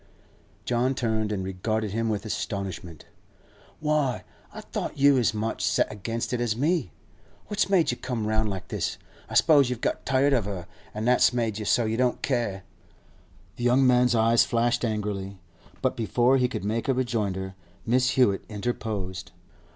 John 0.65 0.95
turned 0.95 1.31
and 1.31 1.43
regarded 1.43 1.91
him 1.91 2.09
with 2.09 2.25
astonishment. 2.25 3.05
'Why, 3.79 4.23
I 4.51 4.61
thought 4.61 4.97
you 4.97 5.13
was 5.13 5.29
as 5.29 5.33
much 5.35 5.63
set 5.63 5.91
against 5.91 6.33
it 6.33 6.41
as 6.41 6.57
me? 6.57 6.89
What's 7.49 7.69
made 7.69 7.91
you 7.91 7.97
come 7.97 8.25
round 8.25 8.49
like 8.49 8.69
this? 8.69 8.97
I 9.29 9.35
s'pose 9.35 9.69
you've 9.69 9.79
got 9.79 10.03
tired 10.03 10.33
of 10.33 10.45
her, 10.45 10.65
an' 10.95 11.05
that's 11.05 11.33
made 11.33 11.59
you 11.59 11.65
so 11.65 11.85
you 11.85 11.97
don't 11.97 12.23
care.' 12.23 12.63
The 13.57 13.63
young 13.63 13.85
man's 13.85 14.15
eyes 14.15 14.43
flashed 14.43 14.83
angrily, 14.83 15.37
but 15.83 15.95
before 15.95 16.37
he 16.37 16.47
could 16.47 16.65
make 16.65 16.87
a 16.87 16.95
rejoinder 16.95 17.53
Mrs. 17.87 18.09
Hewett 18.13 18.41
interposed. 18.49 19.31